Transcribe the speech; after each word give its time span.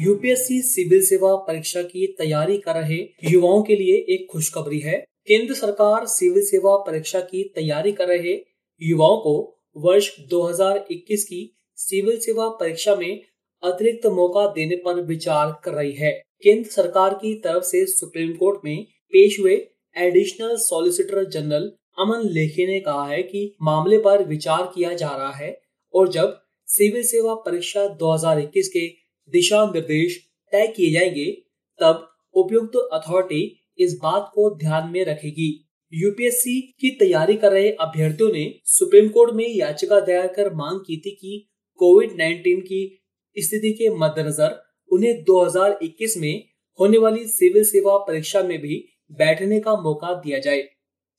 UPSC 0.00 0.62
civil 0.62 1.02
सेवा 1.06 1.34
परीक्षा 1.36 1.82
की 1.82 2.06
तैयारी 2.18 2.56
कर 2.58 2.74
रहे 2.74 2.98
युवाओं 3.24 3.62
के 3.62 3.76
लिए 3.76 3.94
एक 4.14 4.26
खुशखबरी 4.32 4.78
है। 4.78 4.94
केंद्र 5.26 5.54
सरकार 5.54 6.06
सिविल 6.06 6.44
सेवा 6.44 6.76
परीक्षा 6.76 7.20
की 7.20 7.42
तैयारी 7.54 7.92
कर 7.92 8.08
रहे 8.08 8.34
युवाओं 8.82 9.16
को 9.16 9.34
वर्ष 9.76 10.08
2021 10.32 11.24
की 11.24 11.56
सिविल 11.76 12.18
सेवा 12.20 12.48
परीक्षा 12.48 12.94
में 12.96 13.20
अतिरिक्त 13.62 14.06
मौका 14.06 14.46
देने 14.46 14.76
पर 14.76 15.00
विचार 15.00 15.60
कर 15.64 15.72
रही 15.72 15.92
है। 15.92 16.12
केंद्र 16.42 16.70
सरकार 16.70 17.14
की 17.14 17.34
तरफ़ 17.34 17.64
से 17.64 17.84
सुप्रीम 17.86 18.32
कोर्ट 18.32 18.60
में 18.64 18.84
पेश 19.12 19.40
हुए 19.40 19.66
additional 19.96 20.56
solicitor 20.56 21.24
general 21.24 21.72
Aman 21.98 22.28
Lekhi 22.28 22.66
ने 22.66 22.80
कहा 22.80 23.06
है 23.06 23.22
कि 23.22 23.56
मामले 23.62 23.98
पर 23.98 24.24
विचार 24.24 24.72
किया 24.74 24.92
जा 24.92 25.08
रहा 25.08 25.36
है 25.36 25.60
और 25.94 26.08
जब 26.08 26.40
सिविल 26.66 27.02
सेवा 27.02 27.34
परीक्षा 27.34 27.86
2021 27.98 28.68
के 28.68 28.99
दिशा 29.32 29.66
निर्देश 29.66 30.28
तय 30.52 30.66
किए 30.66 30.90
जाएँगे, 30.90 31.32
तब 31.80 32.16
उपयुक्त 32.34 32.88
अथॉरिटी 32.92 33.66
इस 33.78 33.98
बात 34.02 34.30
को 34.34 34.58
ध्यान 34.58 34.88
में 34.88 35.04
रखेगी। 35.04 35.66
यूपीएससी 35.92 36.60
की 36.60 36.90
तैयारी 36.90 37.36
कर 37.36 37.52
रहे 37.52 37.70
अभ्यर्थियों 37.70 38.32
ने 38.32 38.54
सुप्रीम 38.64 39.08
कोर्ट 39.08 39.34
में 39.34 39.48
याचिका 39.48 40.00
दायर 40.00 40.26
कर 40.26 40.54
मांग 40.54 40.80
की 40.80 40.96
थी 40.96 41.10
कि 41.10 41.50
कोविड 41.76 42.10
19 42.10 42.60
की 42.60 43.04
स्थिति 43.38 43.72
के 43.72 43.90
मद्देनजर 43.90 44.62
उन्हें 44.92 45.24
2021 45.24 46.16
में 46.16 46.48
होने 46.80 46.98
वाली 46.98 47.24
सिविल 47.28 47.64
सेवा 47.64 47.98
परीक्षा 47.98 48.42
में 48.42 48.58
भी 48.58 48.88
बैठने 49.12 49.60
का 49.60 49.72
मौका 49.72 50.14
दिया 50.14 50.38
जाए। 50.38 50.68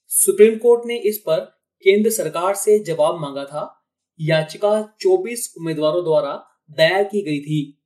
सुप्रीम 0.08 0.56
कोर्ट 0.56 0.82
ने 0.86 0.98
इस 1.00 1.18
पर 1.18 1.40
केंद्र 1.84 2.10
सरकार 2.10 2.56
से 2.56 2.80
जवाब 2.80 3.22
मांगा 3.22 3.46
था। 3.46 3.86
याचिका 4.20 4.98
24 5.02 5.54
उम्मीदवारों 5.58 6.04
द्वारा 6.04 6.46
दायर 6.72 7.04
की 7.04 7.22
गई 7.22 7.40
थी। 7.40 7.81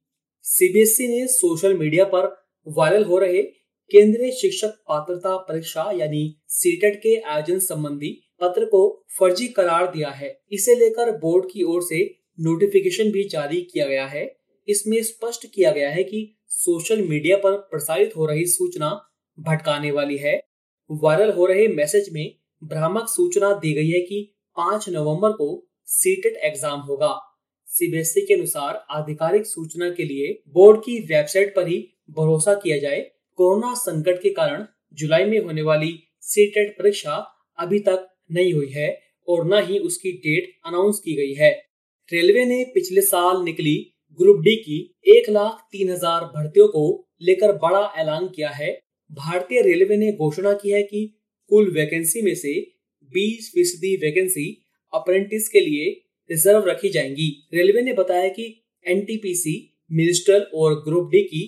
सीबीएसई 0.46 1.08
ने 1.08 1.28
सोशल 1.28 1.78
मीडिया 1.78 2.04
पर 2.06 2.26
वायरल 2.68 3.04
हो 3.04 3.18
रहे 3.18 3.42
केंद्रीय 3.92 4.32
शिक्षक 4.32 4.76
पात्रता 4.90 5.36
परीक्षा 5.38 5.90
यानी 5.94 6.24
सीटेट 6.50 6.96
के 6.96 7.16
आयोजन 7.22 7.60
संबंधी 7.60 8.12
पत्र 8.42 8.66
को 8.66 8.82
फर्जी 9.20 9.48
करार 9.48 9.92
दिया 9.92 10.10
है। 10.10 10.30
इसे 10.52 10.76
लेकर 10.76 11.12
बोर्ड 11.12 11.46
की 11.46 11.64
ओर 11.64 11.82
से 11.82 12.04
नोटिफिकेशन 12.40 13.12
भी 13.12 13.28
जारी 13.30 13.62
किया 13.64 13.86
गया 13.86 14.06
है। 14.06 14.26
इसमें 14.68 15.02
स्पष्ट 15.04 15.46
किया 15.46 15.72
गया 15.72 15.90
है 15.90 16.04
कि 16.04 16.22
सोशल 16.52 17.02
मीडिया 17.02 17.38
पर 17.38 17.58
प्रसारित 17.72 18.16
हो 18.18 18.26
रही 18.26 18.46
सूचना 18.46 18.90
भटकाने 19.38 19.92
वाली 19.92 20.18
है। 20.18 20.40
वायरल 20.90 21.32
हो 21.32 21.46
रहे 21.46 21.68
मैसेज 21.68 22.10
में 22.14 22.26
भ्रामक 22.62 23.08
सूचना 23.10 23.54
दी 23.54 23.74
गई 23.74 23.90
है 23.90 24.00
कि 24.02 24.24
5 24.58 24.90
नवंबर 24.90 25.32
को 25.32 25.68
सीटेट 25.92 26.38
एग्ज़ाम 26.44 26.80
होगा। 26.80 27.16
सीबीएसई 27.76 28.22
के 28.22 28.34
अनुसार 28.34 28.76
आधिकारिक 28.92 29.46
सूचना 29.46 29.90
के 29.90 30.04
लिए 30.04 30.28
बोर्ड 30.50 30.80
की 30.80 31.00
वेबसाइट 31.08 31.56
पर 31.56 31.68
ही 31.68 31.78
भरोसा 32.12 32.54
किया 32.56 32.78
जाए। 32.78 33.00
कोरोना 33.40 33.74
संकट 33.74 34.22
के 34.22 34.30
कारण 34.30 34.66
जुलाई 34.94 35.26
में 35.26 35.40
होने 35.40 35.62
वाली 35.62 35.92
सीटेट 36.24 36.76
परीक्षा 36.78 37.16
अभी 37.60 37.80
तक 37.80 38.08
नहीं 38.32 38.54
हुई 38.54 38.70
है 38.70 38.88
और 39.28 39.46
न 39.46 39.62
ही 39.66 39.80
उसकी 39.80 40.12
डेट 40.20 40.52
अनाउंस 40.66 41.00
की 41.00 41.16
गई 41.16 41.34
है। 41.34 41.52
रेलवे 42.12 42.46
ने 42.46 42.64
पिछले 42.74 43.02
साल 43.02 43.44
निकली 43.44 43.76
ग्रुप 44.20 44.40
डी 44.42 44.56
की 44.56 44.80
एक 45.08 45.30
लाख 45.30 45.60
तीन 45.72 45.92
हज़ार 45.92 46.24
भर्तियों 46.36 46.68
को 46.68 46.86
लेकर 47.22 47.52
बड़ा 47.58 47.84
ऐलान 47.98 48.28
किया 48.28 48.50
है। 48.52 48.72
भारतीय 49.12 49.62
रेलवे 49.62 49.98
ने 49.98 50.12
घोषणा 50.14 50.54
की 50.54 50.72
है 50.72 50.82
कि 50.84 51.06
कुल 51.52 51.72
वैकेंसी 51.72 52.22
में 52.22 52.34
से 52.36 52.54
20 53.14 53.52
फ़ीसदी 53.54 53.96
वैकेंसी 53.98 54.48
अप्रेंटिस 54.94 55.50
के 55.50 55.60
लिए 55.60 55.92
रिज़र्व 56.30 56.70
रखी 56.70 56.90
जाएँगी। 56.90 57.30
रेलवे 57.54 57.82
ने 57.82 57.94
बताया 57.94 58.28
कि 58.30 58.46
एनटीपीसी 58.86 59.56
मिनिस्ट्रल 59.92 60.46
और 60.56 60.74
ग्रुप 60.84 61.10
डी 61.12 61.22
की 61.24 61.44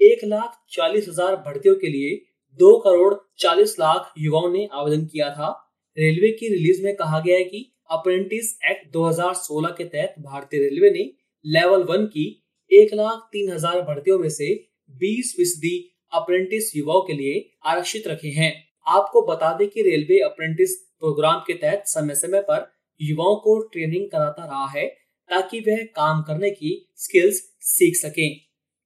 एक 0.00 0.24
लाख 0.24 0.58
चालीस 0.72 1.08
हज़ार 1.08 1.36
भर्तियों 1.36 1.74
के 1.74 1.88
लिए 1.88 2.14
दो 2.60 2.76
करोड़ 2.78 3.14
चालीस 3.38 3.74
लाख 3.80 4.12
युवाओं 4.18 4.50
ने 4.52 4.68
आवेदन 4.72 5.04
किया 5.06 5.30
था। 5.30 5.50
रेलवे 5.96 6.30
की 6.30 6.48
रिलीज़ 6.48 6.82
में 6.84 6.94
कहा 6.96 7.20
गया 7.20 7.36
है 7.36 7.44
कि 7.44 7.64
अप्रेंटिस 7.90 8.52
एक्ट 8.70 8.92
2016 8.92 9.74
के 9.78 9.84
तहत 9.84 10.14
भारतीय 10.20 10.60
रेलवे 10.60 10.90
ने 10.90 11.10
लेवल 11.44 11.82
वन 11.82 12.04
की 12.06 12.26
एक 12.72 12.94
लाख 12.94 13.28
तीन 13.32 13.52
हज़ार 13.52 13.80
भर्तियों 13.82 14.18
में 14.18 14.28
से 14.28 14.54
बीस 14.94 15.32
फ़ीसदी 15.36 15.76
अप्रेंटिस 16.12 16.76
युवाओं 16.76 17.00
के 17.00 17.12
लिए 17.12 17.48
आरक्षित 17.66 18.08
रखे 18.08 18.28
हैं। 18.30 18.52
आपको 18.86 19.22
बता 19.22 19.52
दें 19.52 19.68
कि 19.68 19.82
रेलवे 19.82 20.18
अप्रेंटिस 20.22 20.74
प्रोग्राम 21.00 21.40
के 21.46 21.54
तहत 21.54 21.82
समय 21.86 22.14
समय 22.14 22.40
पर 22.40 22.66
युवाओं 23.00 23.36
को 23.36 23.58
ट्रेनिंग 23.68 24.10
कराता 24.10 24.44
रहा 24.44 24.66
है 24.68 24.86
ताकि 25.30 25.60
वह 25.60 25.82
काम 25.96 26.22
करने 26.22 26.50
की 26.50 26.72
स्किल्स 26.96 27.40
सीख 27.60 27.96
सकें। 27.96 28.38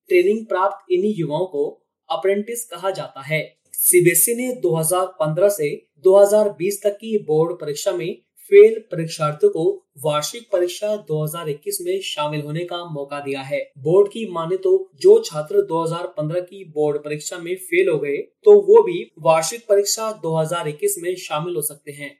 ट्रेनिंग 0.08 0.46
प्राप्त 0.46 0.92
इन्हीं 0.92 1.14
युवाओं 1.16 1.46
को 1.46 1.68
अप्रेंटिस 2.10 2.64
कहा 2.64 2.90
जाता 2.90 3.20
है। 3.20 3.42
सीबीएसई 3.74 4.34
ने 4.34 4.52
2015 4.60 5.48
से 5.48 5.70
2020 6.04 6.82
तक 6.82 6.96
की 6.96 7.16
बोर्ड 7.18 7.60
परीक्षा 7.60 7.92
में 7.92 8.22
फेल 8.50 8.78
परीक्षार्थियों 8.92 9.50
को 9.50 9.64
वार्षिक 10.04 10.42
परीक्षा 10.52 10.96
2021 11.08 11.78
में 11.80 12.00
शामिल 12.00 12.40
होने 12.40 12.64
का 12.64 12.84
मौका 12.84 13.20
दिया 13.20 13.40
है। 13.40 13.60
बोर्ड 13.78 14.08
की 14.08 14.26
माने 14.32 14.56
तो 14.56 14.90
जो 15.00 15.18
छात्र 15.20 15.62
2015 15.62 16.40
की 16.40 16.64
बोर्ड 16.64 16.98
परीक्षा 16.98 17.38
में 17.38 17.54
फेल 17.54 17.88
हो 17.88 17.98
गए 17.98 18.16
तो 18.16 18.54
वो 18.60 18.82
भी 18.82 19.12
वार्षिक 19.18 19.66
परीक्षा 19.68 20.10
2021 20.24 20.96
में 20.98 21.14
शामिल 21.16 21.56
हो 21.56 21.62
सकते 21.62 21.92
हैं। 21.92 22.10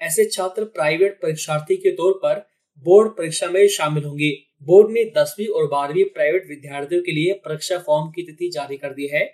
ऐसे 0.00 0.24
छात्र 0.24 0.64
प्राइवेट 0.64 1.20
परीक्षार्थी 1.22 1.76
के 1.76 1.90
तौर 1.90 2.12
पर 2.12 2.50
बोर्ड 2.78 3.10
परीक्षा 3.10 3.46
में 3.46 3.68
शामिल 3.68 4.04
होंगे। 4.04 4.30
बोर्ड 4.62 4.90
ने 4.90 5.04
दसवीं 5.04 5.46
और 5.46 5.66
बारहवीं 5.66 6.04
प्राइवेट 6.04 6.46
विद्यार्थियों 6.48 7.02
के 7.02 7.12
लिए 7.12 7.32
परीक्षा 7.32 7.78
फॉर्म 7.78 8.10
की 8.10 8.22
तिथि 8.22 8.50
जारी 8.50 8.76
कर 8.76 8.90
दी 8.90 9.06
है। 9.06 9.24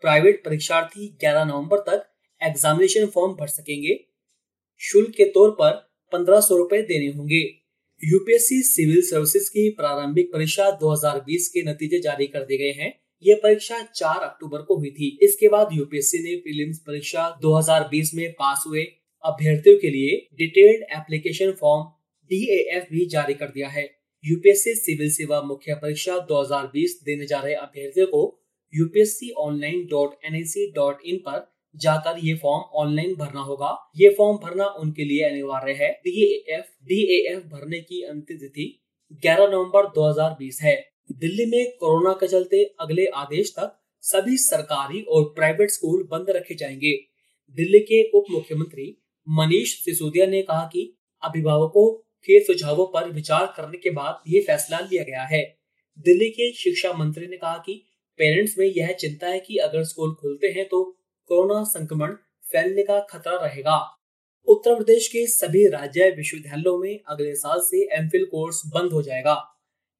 प्राइवेट 0.00 0.44
परीक्षार्थी 0.44 1.18
11 1.20 1.44
नवंबर 1.44 1.78
तक 1.78 2.06
एग्जामिनेशन 2.42 3.06
फॉर्म 3.06 3.32
भर 3.32 3.46
सकेंगे। 3.46 4.04
शुल्क 4.78 5.10
के 5.10 5.24
तौर 5.24 5.50
पर 5.50 5.70
पंद्रह 6.12 6.40
सौ 6.40 6.56
रूपए 6.56 6.82
देने 6.82 7.06
होंगे। 7.06 7.40
यूपीएससी 8.04 8.62
सिविल 8.62 9.02
सर्विसेज़ 9.02 9.50
की 9.50 9.68
प्रारंभिक 9.70 10.32
परीक्षा 10.32 10.70
2020 10.70 11.48
के 11.48 11.62
नतीजे 11.62 12.00
जारी 12.00 12.26
कर 12.26 12.40
दिए 12.40 12.58
गए 12.58 12.82
हैं। 12.82 13.00
यह 13.22 13.40
परीक्षा 13.42 13.82
4 13.82 14.16
अक्टूबर 14.16 14.62
को 14.62 14.76
हुई 14.76 14.90
थी। 14.90 15.18
इसके 15.22 15.48
बाद 15.48 15.68
यूपीएससी 15.72 16.18
ने 16.18 16.36
प्रीलिम्स 16.36 16.78
परीक्षा 16.78 17.38
2020 17.42 18.14
में 18.14 18.32
पास 18.32 18.64
हुए। 18.66 18.84
अभ्यर्थियों 19.24 19.76
के 19.78 19.90
लिए 19.90 20.28
डिटेल्ड 20.34 20.82
एप्लीकेशन 20.92 21.50
फॉर्म 21.50 21.84
डीएएफ 22.30 22.86
भी 22.92 23.06
जारी 23.06 23.34
कर 23.34 23.46
दिया 23.46 23.68
है। 23.68 23.90
यूपीएससी 24.24 24.74
सिविल 24.74 25.10
सेवा 25.10 25.42
मुख्य 25.42 25.74
परीक्षा 25.74 26.18
2020 26.26 27.00
देने 27.04 27.26
जा 27.26 27.40
रहे 27.40 27.54
अभ्यर्थियों 27.54 28.06
को 28.06 28.40
UPSC 28.74 29.30
online 29.30 29.84
dot 29.84 30.14
N 30.24 30.42
dot 30.74 30.98
in 31.04 31.16
पर 31.16 31.52
जाकर 31.76 32.18
ये 32.24 32.34
फॉर्म 32.34 32.62
ऑनलाइन 32.62 33.14
भरना 33.14 33.40
होगा। 33.40 33.90
ये 33.96 34.08
फॉर्म 34.08 34.36
भरना 34.36 34.66
उनके 34.66 35.04
लिए 35.04 35.24
अनिवार्य 35.24 35.72
है। 35.72 35.90
डीएएफ 35.92 36.64
डीएएफ 36.84 37.42
भरने 37.42 37.80
की 37.80 38.02
अंतिम 38.02 38.36
तिथि 38.36 38.82
11 39.26 39.48
नवंबर 39.48 39.86
2020 39.86 40.58
है। 40.62 40.90
दिल्ली 41.12 41.46
में 41.46 41.70
कोरोना 41.70 42.12
के 42.12 42.28
चलते 42.28 42.64
अगले 42.80 43.06
आदेश 43.06 43.50
तक 43.50 43.76
सभी 44.00 44.36
सरकारी 44.36 45.02
और 45.02 45.24
प्राइवेट 45.24 45.70
स्कूल 45.70 46.08
बंद 46.10 46.26
रखे 46.30 46.54
जाएँगे। 46.54 46.92
दिल्ली 47.56 47.78
के 47.78 48.10
उप 48.10 48.24
मुख्यमंत्री 48.30 48.96
मनीष 49.28 49.74
सिसोदिया 49.84 50.26
ने 50.26 50.42
कहा 50.42 50.64
कि 50.64 50.92
अभिभावकों 51.22 51.90
के 52.28 52.40
सुझावों 52.44 52.86
पर 52.86 53.10
विचार 53.10 53.52
करने 53.56 53.78
के 53.78 53.90
बाद 53.90 54.22
ये 54.28 54.40
फैसला 54.40 54.78
लिया 54.80 55.02
गया 55.02 55.22
है। 55.26 55.42
दिल्ली 55.98 56.28
के 56.30 56.52
शिक्षा 56.52 56.92
मंत्री 56.92 57.26
ने 57.26 57.36
कहा 57.36 57.56
कि 57.56 57.82
पेरेंट्स 58.18 58.58
में 58.58 58.66
यह 58.66 58.92
चिंता 58.92 59.26
है 59.26 59.38
कि 59.40 59.56
अगर 59.58 59.84
स्कूल 59.84 60.14
खुलते 60.14 60.46
हैं 60.48 60.66
तो 60.68 60.82
कोरोना 61.30 61.62
संक्रमण 61.64 62.12
फैलने 62.44 62.82
का 62.82 62.98
खतरा 63.10 63.36
रहेगा। 63.36 63.78
उत्तर 64.48 64.74
प्रदेश 64.74 65.08
के 65.08 65.26
सभी 65.26 65.66
राज्य 65.68 66.10
विश्वविद्यालयों 66.10 66.78
में 66.78 67.00
अगले 67.08 67.34
साल 67.34 67.60
से 67.60 67.82
एमफिल 67.98 68.24
कोर्स 68.24 68.62
बंद 68.66 68.92
हो 68.92 69.02
जाएगा। 69.02 69.36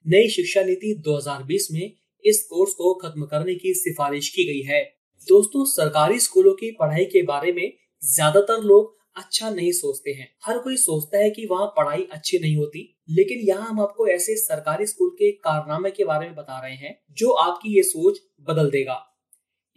नई 0.06 0.28
शिक्षा 0.28 0.62
नीति 0.62 0.94
2020 1.06 1.68
में 1.72 1.92
इस 2.24 2.42
कोर्स 2.50 2.72
को 2.72 2.94
खत्म 2.94 3.26
करने 3.26 3.54
की 3.54 3.74
सिफारिश 3.74 4.28
की 4.28 4.44
गई 4.44 4.62
है। 4.64 4.82
दोस्तों, 5.28 5.64
सरकारी 5.66 6.18
स्कूलों 6.20 6.52
की 6.54 6.70
पढ़ाई 6.70 7.04
के 7.04 7.22
बारे 7.22 7.52
में 7.52 7.72
ज़्यादातर 8.02 8.62
लोग 8.62 8.96
अच्छा 9.16 9.50
नहीं 9.50 9.72
सोचते 9.72 10.10
हैं। 10.10 10.28
हर 10.44 10.58
कोई 10.58 10.76
सोचता 10.76 11.18
है 11.18 11.30
कि 11.30 11.46
वहाँ 11.46 11.66
पढ़ाई 11.76 12.02
अच्छी 12.12 12.38
नहीं 12.38 12.56
होती, 12.56 12.82
लेकिन 13.08 13.38
यहाँ 13.40 13.68
हम 13.68 13.80
आपको 13.80 14.06
ऐसे 14.08 14.36
सरकारी 14.36 14.86
स्कूल 14.86 15.10
के 15.10 15.30
कारनामे 15.38 15.90
के 15.90 16.04
बारे 16.04 16.26
में 16.26 16.34
बता 16.34 16.60
रहे 16.60 16.74
हैं, 16.74 16.98
जो 17.10 17.30
आपकी 17.30 17.76
ये 17.76 17.82
सोच 17.82 18.20
बदल 18.48 18.70
देगा। 18.70 18.98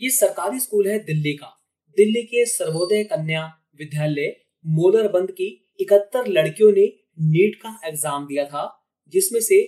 ये 0.02 0.10
सरकारी 0.10 0.60
स्कूल 0.60 0.88
है 0.88 0.98
दिल्ली 1.00 1.34
का। 1.34 1.48
दिल्ली 1.98 2.24
के 2.24 2.46
सर्वोदय 2.46 3.04
कन्या 3.04 3.46
विद्यालय 3.80 4.36
मोलरबंद 4.66 5.32
की 5.32 5.48
इकहत्तर 5.80 6.28
लड़कियों 6.30 6.72
ने 6.72 6.86
नीट 7.22 7.56
का 7.56 7.80
एग्ज़ाम 7.86 8.26
दिया 8.28 8.46
था, 8.46 8.64
जिसमें 9.14 9.40
से 9.40 9.64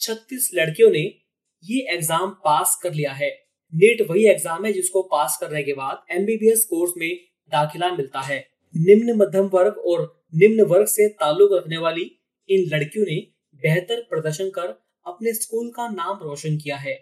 36 0.00 0.50
लड़कियों 0.54 0.90
ने 0.90 1.02
ये 1.64 1.80
एग्ज़ाम 1.94 2.30
पास 2.44 2.78
कर 2.82 2.92
लिया 2.94 3.12
है। 3.12 3.30
नीट 3.72 4.00
वही 4.10 4.26
एग्ज़ाम 4.28 4.64
है 4.66 4.72
जिसको 4.72 5.02
पास 5.02 5.36
करने 5.40 5.62
के 5.62 5.72
बाद 5.72 6.04
एमबीबीएस 6.10 6.64
कोर्स 6.64 6.92
में 6.96 7.10
दाखिला 7.52 7.90
मिलता 7.92 8.20
है। 8.20 8.38
निम्न 8.76 9.16
मध्यम 9.16 9.46
वर्ग 9.46 9.76
और 9.78 10.00
निम्न 10.34 10.62
वर्ग 10.62 10.86
से 10.86 11.08
ताल्लुक 11.08 11.52
रखने 11.52 11.76
वाली 11.78 12.02
इन 12.48 12.68
लड़कियों 12.72 13.04
ने 13.04 13.16
बेहतर 13.62 14.00
प्रदर्शन 14.00 14.50
कर 14.50 14.68
अपने 15.06 15.32
स्कूल 15.34 15.70
का 15.70 15.88
नाम 15.88 16.18
रोशन 16.22 16.56
किया 16.56 16.76
है। 16.76 16.94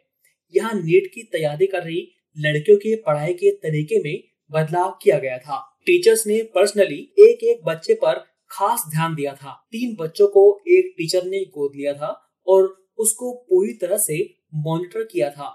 यहाँ 0.55 0.73
नीट 0.75 1.11
की 1.15 1.23
तैयारी 1.23 1.67
कर 1.67 1.83
रही 1.83 2.07
लड़कियों 2.37 2.77
के 2.77 2.95
पढ़ाई 2.97 3.35
के 3.35 3.51
तरीके 3.51 4.03
में 4.03 4.23
बदलाव 4.51 4.99
किया 5.03 5.19
गया 5.19 5.39
था। 5.39 5.59
टीचर्स 5.87 6.27
ने 6.27 6.43
पर्सनली 6.43 7.01
एक 7.19 7.43
एक 7.45 7.65
बच्चे 7.65 7.95
पर 7.95 8.25
खास 8.51 8.85
ध्यान 8.91 9.15
दिया 9.15 9.35
था। 9.35 9.53
तीन 9.73 9.97
बच्चों 10.01 10.29
को 10.29 10.63
एक 10.69 10.95
टीचर 10.99 11.25
ने 11.25 11.45
गोद 11.45 11.73
लिया 11.77 11.95
था 11.95 12.15
और 12.47 12.89
उसको 12.99 13.35
पूरी 13.51 13.73
तरह 13.73 13.97
से 13.99 14.23
मॉनिटर 14.55 15.05
किया 15.05 15.31
था। 15.31 15.55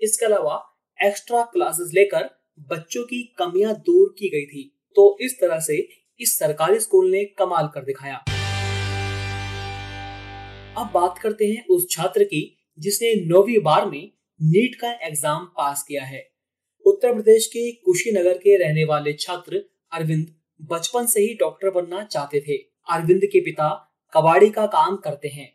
इसके 0.00 0.26
अलावा 0.26 0.62
एक्स्ट्रा 0.98 1.42
क्लासेस 1.42 1.90
लेकर 1.94 2.30
बच्चों 2.70 3.04
की 3.04 3.22
कमियाँ 3.38 3.74
दूर 3.74 4.14
की 4.18 4.28
गई 4.28 4.46
थी। 4.46 4.72
तो 4.96 5.16
इस 5.20 5.38
तरह 5.40 5.60
से 5.60 5.76
इस 6.20 6.38
सरकारी 6.38 6.80
स्कूल 6.80 7.10
ने 7.10 7.24
कमाल 7.38 7.66
कर 7.74 7.84
दिखाया। 7.84 8.16
अब 10.76 10.90
बात 10.94 11.18
करते 11.18 11.46
हैं 11.46 11.64
उस 11.66 11.86
छात्र 11.90 12.24
की, 12.24 12.56
जिसने 12.78 13.14
नौवीं 13.26 13.58
बार 13.62 13.86
में 13.86 14.10
नीट 14.40 14.74
का 14.74 14.90
एग्ज़ाम 15.02 15.44
पास 15.56 15.84
किया 15.88 16.04
है। 16.04 16.22
उत्तर 16.86 17.14
प्रदेश 17.14 17.46
के 17.46 17.70
कुशीनगर 17.84 18.38
के 18.38 18.56
रहने 18.58 18.84
वाले 18.84 19.12
छात्र 19.12 19.62
अरविंद 19.92 20.26
बचपन 20.60 21.06
से 21.06 21.20
ही 21.20 21.34
डॉक्टर 21.34 21.70
बनना 21.70 22.02
चाहते 22.04 22.40
थे। 22.40 22.56
अरविंद 22.88 23.24
के 23.24 23.40
पिता 23.40 23.68
कबाड़ी 24.12 24.50
का 24.50 24.66
काम 24.66 24.96
करते 24.96 25.28
हैं। 25.28 25.48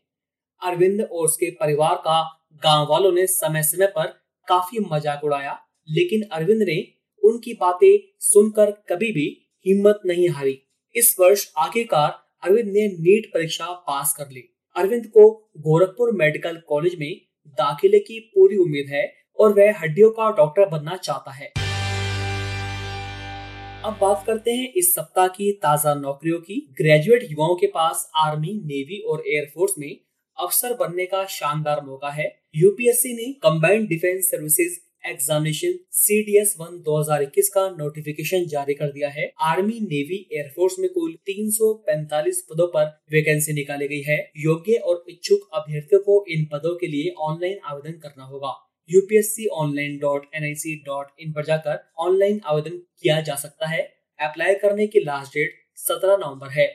अरविंद 0.61 1.01
और 1.01 1.25
उसके 1.25 1.49
परिवार 1.51 1.95
का 1.97 2.21
गाँव 2.63 2.87
वालों 2.89 3.11
ने 3.11 3.25
समय 3.27 3.63
समय 3.63 3.87
पर 3.87 4.07
काफ़ी 4.47 4.79
मज़ाक 4.91 5.23
उड़ाया, 5.23 5.57
लेकिन 5.89 6.23
अरविंद 6.31 6.61
ने 6.61 6.75
उनकी 7.23 7.53
बातें 7.53 7.99
सुनकर 8.19 8.71
कभी 8.89 9.11
भी 9.11 9.27
हिम्मत 9.65 9.99
नहीं 10.05 10.29
हारी। 10.29 10.57
इस 10.95 11.15
वर्ष 11.19 11.45
आखिरकार 11.57 12.09
अरविंद 12.43 12.67
ने 12.67 12.87
नीट 12.89 13.29
परीक्षा 13.33 13.65
पास 13.87 14.13
कर 14.17 14.29
ली। 14.31 14.43
अरविंद 14.75 15.05
को 15.07 15.29
गोरखपुर 15.57 16.11
मेडिकल 16.11 16.61
कॉलेज 16.67 16.95
में 16.99 17.11
दाखिले 17.57 17.99
की 17.99 18.19
पूरी 18.35 18.57
उम्मीद 18.57 18.89
है 18.89 19.03
और 19.39 19.53
वह 19.53 19.79
हड्डियों 19.79 20.09
का 20.11 20.29
डॉक्टर 20.31 20.69
बनना 20.69 20.95
चाहता 20.97 21.31
है। 21.31 21.51
अब 23.85 23.97
बात 24.01 24.23
करते 24.27 24.51
हैं 24.51 24.71
इस 24.73 24.93
सप्ताह 24.95 25.27
की 25.27 25.51
ताज़ा 25.51 25.93
नौकरियों 25.93 26.39
की। 26.39 26.55
ग्रेजुएट 26.71 27.23
युवाओं 27.31 27.55
के 27.55 27.67
पास 27.67 28.09
आर्मी, 28.17 28.53
नेवी 28.65 28.99
और 29.01 29.23
एयरफोर्स 29.27 29.73
में 29.79 29.99
अफसर 30.37 30.73
बनने 30.73 31.05
का 31.05 31.25
शानदार 31.25 31.81
मौका 31.85 32.09
है। 32.09 32.25
यूपीएससी 32.55 33.13
ने 33.13 33.31
combined 33.43 33.87
defence 33.89 34.29
services 34.31 34.77
examination 35.03 35.73
C 35.91 36.21
D 36.23 36.37
S 36.39 36.55
one 36.59 36.77
दो 36.81 36.99
हज़ार 36.99 37.21
इक्कीस 37.23 37.49
का 37.49 37.67
नोटिफिकेशन 37.69 38.45
जारी 38.47 38.73
कर 38.73 38.91
दिया 38.91 39.09
है। 39.09 39.31
आर्मी 39.41 39.79
नेवी 39.83 40.17
एयरफोर्स 40.33 40.75
में 40.79 40.89
कुल 40.89 41.13
345 41.29 42.41
पदों 42.49 42.67
पर 42.67 42.85
वैकेंसी 43.11 43.53
निकाली 43.53 43.87
गई 43.87 44.01
है। 44.01 44.17
योग्य 44.39 44.75
और 44.83 45.05
इच्छुक 45.09 45.49
अभ्यर्थियों 45.53 46.01
को 46.01 46.25
इन 46.29 46.45
पदों 46.51 46.75
के 46.75 46.87
लिए 46.87 47.13
ऑनलाइन 47.21 47.57
आवेदन 47.65 47.97
करना 47.99 48.25
होगा। 48.25 48.53
UPSC 48.89 49.47
online 49.55 49.97
dot 49.97 50.25
N 50.35 50.43
I 50.43 50.53
C 50.55 50.75
dot 50.85 51.07
in 51.19 51.31
पर 51.33 51.45
जाकर 51.45 51.79
ऑनलाइन 51.99 52.39
आवेदन 52.45 52.77
किया 53.01 53.19
जा 53.21 53.35
सकता 53.37 53.67
है। 53.67 53.81
अप्लाई 54.19 54.55
करने 54.55 54.87
की 54.87 54.99
लास्ट 54.99 55.33
डेट 55.33 55.59
सत्रह 55.77 56.17
नवंबर 56.17 56.49
है। 56.49 56.67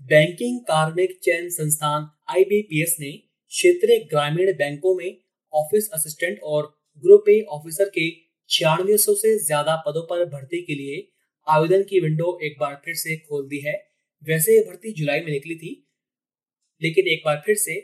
बैंकिंग 0.00 0.58
कार्मिक, 0.62 1.18
चयन 1.22 1.48
संस्थान 1.50 2.08
आईबीपीएस 2.30 2.96
ने 3.00 3.10
क्षेत्रीय 3.52 3.98
ग्रामीण 4.10 4.52
बैंकों 4.54 4.94
में 4.96 5.16
ऑफ़िस 5.52 5.88
असिस्टेंट 5.94 6.38
और 6.44 6.75
ग्रुप 7.04 7.28
ए 7.28 7.40
ऑफिसर 7.50 7.88
के 7.88 8.10
छियानवे 8.50 8.96
सौ 8.98 9.14
ज़्यादा 9.16 9.74
पदों 9.86 10.02
पर 10.06 10.24
भर्ती 10.28 10.62
के 10.62 10.74
लिए 10.74 11.06
आवेदन 11.46 11.82
की 11.82 12.00
विंडो 12.00 12.38
एक 12.42 12.56
बार 12.60 12.80
फिर 12.84 12.94
से 12.96 13.16
खोल 13.18 13.46
दी 13.48 13.58
है। 13.60 13.74
वैसे 14.22 14.58
भर्ती 14.60 14.92
जुलाई 14.92 15.20
में 15.20 15.30
निकली 15.32 15.54
थी, 15.56 15.72
लेकिन 16.82 17.08
एक 17.08 17.22
बार 17.24 17.42
फिर 17.46 17.56
से 17.56 17.74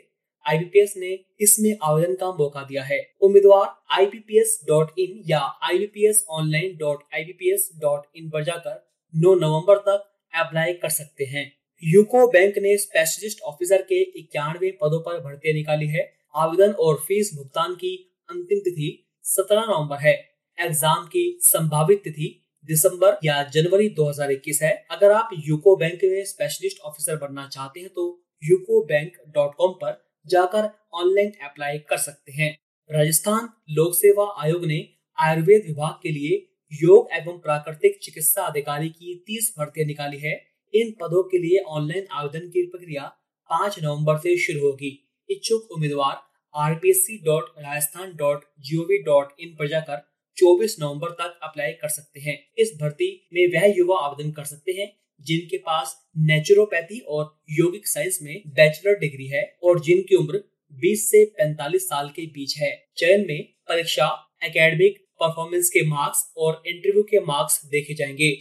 आईबीपीएस 0.45 0.93
ने 0.97 1.11
इसमें 1.41 1.77
आवेदन 1.83 2.15
का 2.15 2.31
मौका 2.33 2.63
दिया 2.63 2.83
है। 2.83 2.97
उम्मीदवार 3.21 3.67
इन 4.99 5.21
या 5.27 5.39
इन 8.15 8.29
पर 8.29 8.43
जाकर 8.43 8.75
9 9.13 9.35
नवंबर 9.37 9.77
तक 9.81 10.09
अप्लाई 10.33 10.73
कर 10.75 10.89
सकते 10.91 11.25
हैं। 11.25 11.45
यूको 11.83 12.27
बैंक 12.29 12.57
ने 12.57 12.77
स्पेशलिस्ट 12.79 13.41
ऑफिसर 13.43 13.81
के 13.83 14.01
इक्यानवे 14.19 14.71
पदों 14.81 14.99
पर 15.01 15.19
भर्ती 15.21 15.53
निकाली 15.53 15.87
है। 15.89 16.03
आवेदन 16.35 16.71
और 16.79 16.95
फ़ीस 17.07 17.31
भुगतान 17.35 17.73
की 17.75 17.93
अंतिम 18.29 18.59
तिथि 18.59 18.89
17 19.25 19.65
नवंबर 19.67 19.97
है। 19.99 20.13
एग्ज़ाम 20.57 21.05
की 21.07 21.25
संभावित 21.41 22.01
तिथि 22.03 22.29
दिसंबर 22.69 23.17
या 23.23 23.41
जनवरी 23.53 23.89
2021 23.89 24.61
है। 24.61 24.71
अगर 24.91 25.11
आप 25.11 25.29
यूको 25.47 25.75
बैंक 25.75 26.03
में 26.05 26.23
स्पेशलिस्ट 26.25 26.81
ऑफिसर 26.81 27.15
बनना 27.17 27.47
चाहते 27.47 27.79
हैं 27.79 27.89
तो 27.89 28.05
यूको 28.43 28.83
बैंक 28.85 29.17
डॉट 29.35 29.55
कॉम 29.57 29.71
पर 29.81 30.01
जाकर 30.27 30.69
ऑनलाइन 30.93 31.31
अप्लाई 31.43 31.77
कर 31.89 31.97
सकते 31.99 32.31
हैं। 32.31 32.49
राजस्थान 32.89 33.49
लोक 33.71 33.93
सेवा 33.95 34.25
आयोग 34.43 34.65
ने 34.65 34.79
आयुर्वेद 35.17 35.63
विभाग 35.67 35.99
के 36.03 36.11
लिए 36.11 36.41
योग 36.71 37.09
एवं 37.13 37.39
प्राकृतिक 37.39 37.99
चिकित्सा 38.03 38.43
अधिकारी 38.43 38.89
की 38.89 39.15
तीस 39.27 39.53
भर्तियाँ 39.57 39.87
निकाली 39.87 40.17
है। 40.19 40.33
इन 40.73 40.91
पदों 41.01 41.23
के 41.23 41.37
लिए 41.37 41.63
ऑनलाइन 41.69 42.05
आवेदन 42.11 42.47
की 42.49 42.65
प्रक्रिया 42.67 43.03
5 43.49 43.79
नवंबर 43.83 44.17
से 44.17 44.37
शुरू 44.37 44.59
होगी। 44.61 44.91
इच्छुक 45.29 45.71
उम्मीदवार 45.71 46.21
rpsc.rajasthan.gov.in 46.61 49.59
पर 49.59 49.67
जाकर 49.67 50.11
24 50.37 50.75
नवंबर 50.79 51.09
तक 51.09 51.39
अप्लाई 51.43 51.71
कर 51.71 51.89
सकते 51.89 52.19
हैं। 52.19 52.47
इस 52.57 52.77
भर्ती 52.81 53.29
में 53.33 53.47
वह 53.47 53.73
युवा 53.77 53.99
आवेदन 53.99 54.31
कर 54.31 54.43
सकते 54.43 54.71
हैं, 54.71 54.97
जिनके 55.21 55.57
पास 55.57 56.09
नेचुरोपैथी 56.17 56.99
और 56.99 57.41
योगिक 57.49 57.87
साइंस 57.87 58.19
में 58.21 58.43
बैचलर 58.47 58.99
डिग्री 58.99 59.27
है 59.27 59.57
और 59.63 59.79
जिनकी 59.79 60.15
उम्र 60.15 60.43
20 60.73 61.11
से 61.11 61.25
45 61.25 61.89
साल 61.89 62.09
के 62.09 62.25
बीच 62.25 62.57
है। 62.57 62.89
चयन 62.97 63.25
में 63.27 63.43
परीक्षा 63.43 64.31
एकेडमिक 64.43 65.07
परफॉर्मेंस 65.19 65.69
के 65.69 65.87
मार्क्स 65.87 66.33
और 66.37 66.63
इंटरव्यू 66.67 67.03
के 67.03 67.19
मार्क्स 67.19 67.65
देखे 67.65 67.93
जाएँगे। 67.93 68.37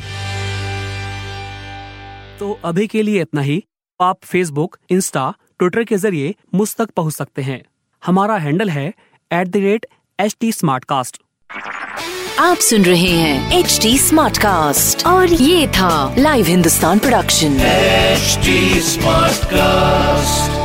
तो 2.38 2.61
अभी 2.64 2.87
के 2.87 3.02
लिए 3.02 3.21
इतना 3.21 3.40
ही। 3.40 3.64
आप 4.00 4.25
फेसबुक 4.25 4.78
इंस्टा 4.90 5.35
ट्विटर 5.59 5.85
के 5.85 5.97
ज़रिए 5.97 6.35
मुझ 6.54 6.76
तक 6.76 6.90
पहुँच 6.90 7.14
सकते 7.14 7.42
हैं। 7.42 7.72
हमारा 8.02 8.37
हैंडल 8.37 8.71
है 8.71 8.87
at 9.30 9.49
the 9.49 9.56
rate 9.56 9.87
H 10.18 10.37
T 10.40 10.52
आप 12.40 12.56
सुन 12.61 12.85
रहे 12.85 13.11
हैं 13.11 13.59
एच 13.59 13.78
टी 13.82 13.99
और 15.06 15.32
ये 15.32 15.66
था 15.68 16.14
live 16.18 16.47
Hindustan 16.47 16.99
production 16.99 17.56
smart 18.82 19.44
cast 19.44 20.62